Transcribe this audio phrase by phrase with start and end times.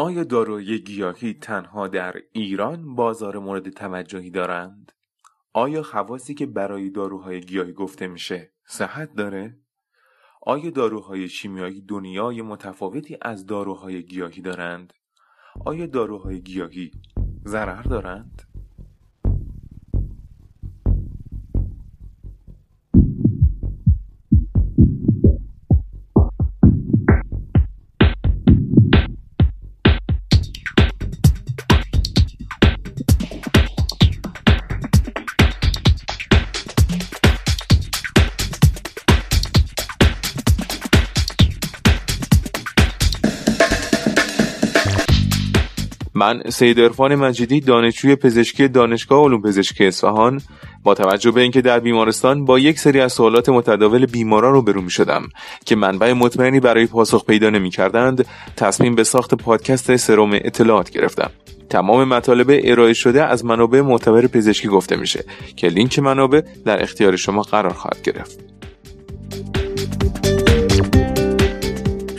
[0.00, 4.92] آیا داروهای گیاهی تنها در ایران بازار مورد توجهی دارند؟
[5.52, 9.58] آیا خواصی که برای داروهای گیاهی گفته میشه صحت داره؟
[10.42, 14.92] آیا داروهای شیمیایی دنیای متفاوتی از داروهای گیاهی دارند؟
[15.64, 16.90] آیا داروهای گیاهی
[17.46, 18.49] ضرر دارند؟
[46.20, 50.40] من سید ارفان مجیدی دانشجوی پزشکی دانشگاه علوم پزشکی اصفهان.
[50.82, 54.90] با توجه به اینکه در بیمارستان با یک سری از سوالات متداول بیماران روبرو می
[54.90, 55.28] شدم
[55.64, 61.30] که منبع مطمئنی برای پاسخ پیدا نمی کردند تصمیم به ساخت پادکست سروم اطلاعات گرفتم.
[61.70, 65.24] تمام مطالب ارائه شده از منابع معتبر پزشکی گفته میشه
[65.56, 68.40] که لینک منابع در اختیار شما قرار خواهد گرفت.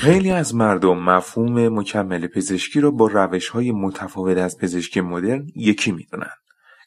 [0.01, 5.91] خیلی از مردم مفهوم مکمل پزشکی را با روش های متفاوت از پزشکی مدرن یکی
[5.91, 6.31] می‌دونن.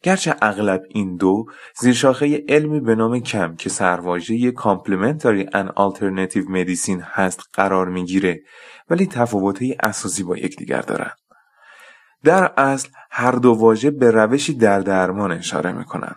[0.03, 1.45] گرچه اغلب این دو
[1.81, 8.41] زیرشاخه علمی به نام CAM که سرواژه complementary and alternative medicine هست قرار می‌گیره
[8.91, 11.17] ولی تفاوتهای اساسی با یکدیگر دارند.
[12.25, 16.15] در اصل هر دو واژه به روشی در درمان اشاره می‌کنن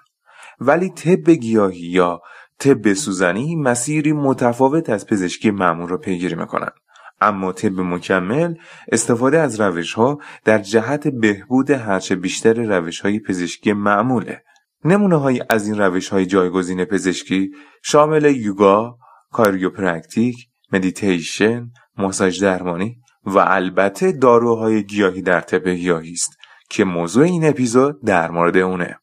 [0.60, 2.22] ولی طب گیاهی یا
[2.60, 6.74] طب سوزنی مسیری متفاوت از پزشکی معمول را پیگیری می‌کنند
[7.22, 8.56] اما طب مکمل
[8.92, 14.44] استفاده از روش ها در جهت بهبود هرچه بیشتر روش های پزشکی معموله.
[14.86, 17.52] نمونه های از این روش های جایگزین پزشکی
[17.84, 18.98] شامل یوگا،
[19.32, 20.36] کایروپراکتیک،
[20.72, 26.38] مدیتیشن، ماساژ درمانی و البته داروهای گیاهی در طب گیاهی است
[26.70, 29.00] که موضوع این اپیزود در مورد اونه.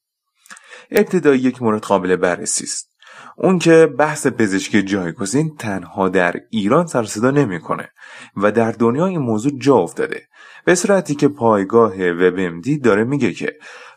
[0.91, 2.94] ابتدا یک مورد قابل بررسی است.
[3.37, 7.89] اون که بحث پزشکی جایگزین تنها در ایران سر صدا نمی‌کنه
[8.37, 10.23] و در دنیا این موضوع جا افتاده.
[10.65, 13.53] به صورتی که پایگاه وبمدی داره میگه که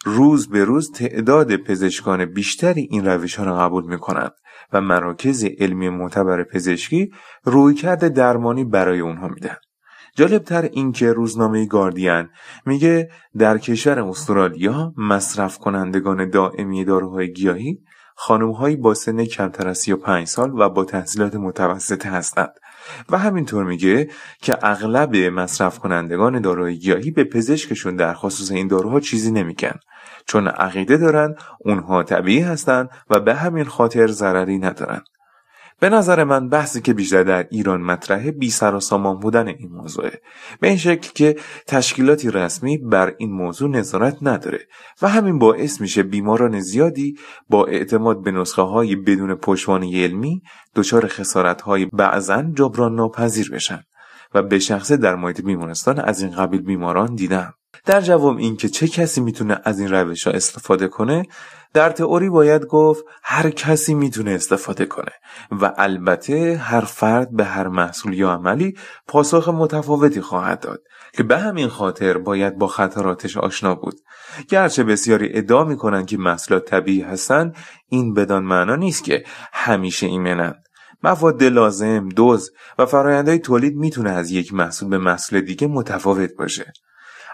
[0.06, 4.32] روز به روز تعداد پزشکان بیشتری این روش ها را قبول می‌کنند
[4.74, 7.12] و مراکز علمی معتبر پزشکی
[7.44, 9.56] رویکرد درمانی برای اونها میدن
[10.16, 12.30] جالبتر این که روزنامه گاردین
[12.66, 17.80] میگه در کشور استرالیا مصرف کنندگان دائمی داروهای گیاهی
[18.20, 22.54] خانمهایی با سن کمتر از 35 سال و با تحصیلات متوسطه هستند.
[23.10, 24.10] و همینطور میگه
[24.42, 29.80] که اغلب مصرف کنندگان داروهای گیاهی به پزشکشون در خصوص این داروها چیزی نمیگن.
[30.26, 35.02] چون عقیده دارن اونها طبیعی هستند و به همین خاطر ضرری ندارن.
[35.80, 39.70] به نظر من بحثی که بیشتر در ایران مطرحه بی سر و سامان بودن این
[39.72, 40.22] موضوعه.
[40.60, 41.36] به این شکل که
[41.68, 44.60] تشکیلاتی رسمی بر این موضوع نظارت نداره
[45.02, 47.16] و همین باعث میشه بیماران زیادی
[47.50, 50.42] با اعتماد به نسخه های بدون پشتوانه علمی
[50.76, 53.84] دچار خسارت های بعضا جبران ناپذیر بشن
[54.34, 57.54] و به شخصه در محیط بیمارستان از این قبیل بیماران دیدم.
[57.88, 61.26] در جواب اینکه چه کسی می‌تونه از این روش ها استفاده کنه
[61.74, 65.12] در تئوری باید گفت هر کسی می‌تونه استفاده کنه
[65.52, 68.78] و البته هر فرد به هر محصول یا عملی
[69.08, 70.80] پاسخ متفاوتی خواهد داد
[71.14, 74.00] که به همین خاطر باید با خطراتش آشنا بود
[74.50, 77.54] گرچه بسیاری ادعا می‌کنن که محصولات طبیعی هستن
[77.90, 79.24] این بدان معنا نیست که
[79.54, 80.64] همیشه ایمنند
[81.04, 86.74] مواد لازم، دوز و فرایندهای تولید می‌تونه از یک محصول به محصول دیگه متفاوت باشه.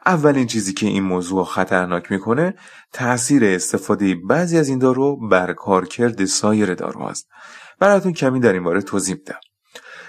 [0.06, 2.54] اولین چیزی که این موضوع خطرناک می‌کنه
[2.94, 7.28] تاثیر استفاده بعضی از این دارو بر کارکرد سایر داروهاست
[7.80, 9.40] براتون کمی در این باره توضیح میدم.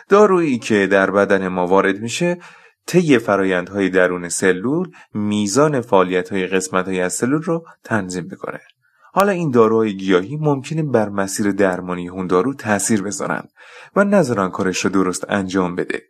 [0.09, 2.39] دارویی که در بدن ما وارد میشه
[2.87, 8.61] طی فرایندهای درون سلول میزان فعالیت های قسمت های از سلول رو تنظیم می‌کنه.
[9.13, 13.43] حالا این داروهای گیاهی ممکنه بر مسیر درمانی اون دارو تاثیر بذارن
[13.97, 16.03] و نذارن کارش رو درست انجام بده.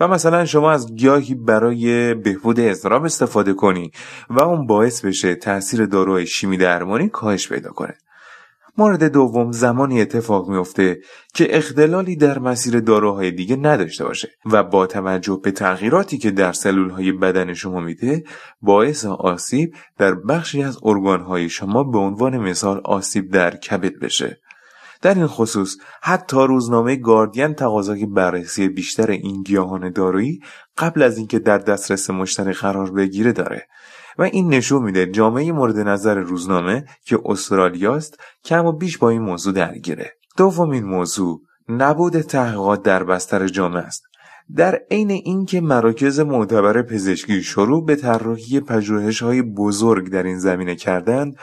[0.00, 3.90] و مثلا شما از گیاهی برای بهبود اضطراب استفاده کنی
[4.30, 7.94] و اون باعث بشه تاثیر داروهای شیمی درمانی کاهش پیدا کنه.
[8.78, 11.00] مورد دوم زمانی اتفاق میفته
[11.34, 16.52] که اختلالی در مسیر داروهای دیگه نداشته باشه و با توجه به تغییراتی که در
[16.52, 18.24] سلول بدن شما میده
[18.62, 24.41] باعث آسیب در بخشی از ارگانهای شما به عنوان مثال آسیب در کبد بشه.
[25.02, 30.40] در این خصوص حتی روزنامه گاردین تقاضای بررسی بیشتر این گیاهان دارویی
[30.78, 33.66] قبل از اینکه در دسترس مشتری قرار بگیره داره.
[34.18, 39.22] و این نشون میده جامعه مورد نظر روزنامه که استرالیاست کم و بیش با این
[39.22, 40.12] موضوع درگیره.
[40.36, 44.02] دومین موضوع نبود تحقیقات در بستر جامعه است.
[44.56, 48.62] در عین اینکه مراکز معتبر پزشکی شروع به طراحی
[49.20, 51.36] های بزرگ در این زمینه کردند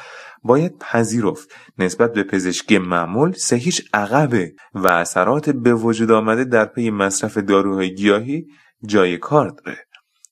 [0.43, 1.49] باید پذیرفت.
[1.77, 7.95] نسبت به پزشکی معمول سهیش عقبه و اثرات به وجود آمده در پی مصرف داروهای
[7.95, 8.47] گیاهی
[8.85, 9.77] جای کار داره.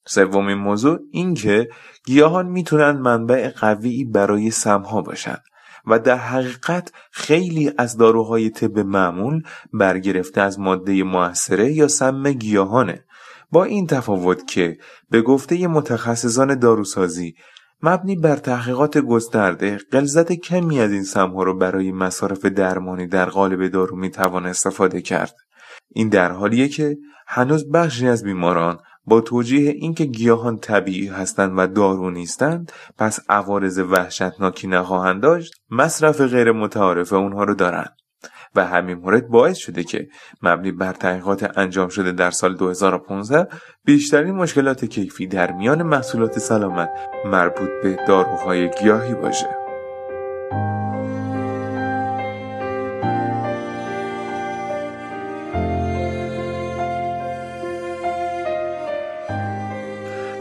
[0.07, 1.69] سومین موضوع این که
[2.06, 5.44] گیاهان می‌تونن منبع قوی برای سمها باشند
[5.88, 9.44] و در حقیقت خیلی از داروهای طب معمول
[9.74, 13.06] برگرفته از ماده موثره یا سم گیاهانه.
[13.51, 14.77] با این تفاوت که
[15.09, 17.36] به گفته متخصصان داروسازی
[17.81, 23.68] مبنی بر تحقیقات گسترده غلظت کمی از این سمها رو برای مصارف درمانی در قالب
[23.68, 25.35] دارو می‌توان استفاده کرد.
[25.89, 26.97] این در حالیه که
[27.27, 33.80] هنوز بخشی از بیماران با توجیه اینکه گیاهان طبیعی هستند و دارو نیستند پس عوارض
[33.80, 37.95] وحشتناکی نخواهند داشت مصرف غیر متعارف اونها رو دارند.
[38.55, 40.07] و همین مورد باعث شده که
[40.41, 43.47] مبنی بر تحقیقات انجام شده در سال 2015
[43.85, 46.89] بیشترین مشکلات کیفی در میان محصولات سلامت
[47.25, 49.67] مربوط به داروهای گیاهی باشه.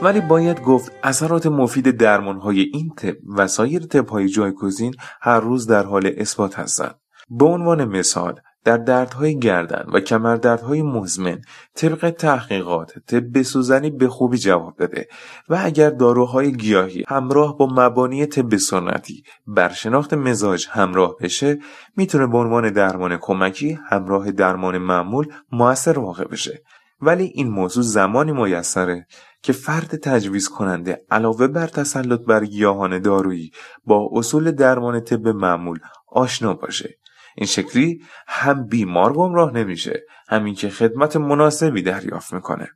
[0.02, 5.82] ولی باید گفت اثرات مفید های این طب و سایر های جایگزین هر روز در
[5.82, 6.94] حال اثبات هستند.
[7.30, 11.40] به عنوان مثال در دردهای گردن و کمردردهای مزمن
[11.74, 15.08] طبق تحقیقات طب سوزنی به خوبی جواب داده
[15.48, 21.58] و اگر داروهای گیاهی همراه با مبانی طب سنتی بر شناخت مزاج همراه بشه
[21.96, 26.62] می‌تونه به عنوان درمان کمکی همراه درمان معمول موثر واقع بشه.
[27.00, 29.06] ولی این موضوع زمانی میسره
[29.42, 33.50] که فرد تجویز کننده علاوه بر تسلط بر گیاهان دارویی
[33.84, 35.78] با اصول درمان طب معمول
[36.12, 36.98] آشنا باشه.
[37.36, 42.68] این شکلی هم بیمار گمراه نمیشه همین که خدمت مناسبی دریافت می‌کنه.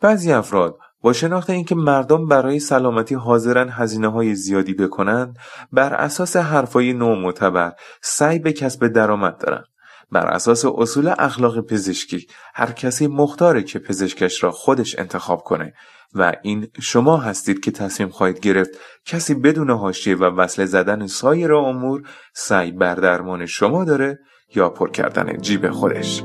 [0.00, 5.36] بعضی افراد با شناخت اینکه مردم برای سلامتی حاضرن هزینه های زیادی بکنند
[5.72, 7.72] بر اساس حرفای نو معتبر
[8.02, 9.64] سعی به کسب درآمد دارند
[10.12, 15.74] بر اساس اصول اخلاق پزشکی هر کسی مختاره که پزشکش را خودش انتخاب کنه.
[16.14, 18.70] و این شما هستید که تصمیم خواهید گرفت
[19.04, 22.02] کسی بدون حاشیه و وصله زدن سایر امور
[22.34, 24.18] سعی بر درمان شما داره
[24.54, 26.22] یا پر کردن جیب خودش.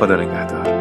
[0.00, 0.75] خدا نگهدار.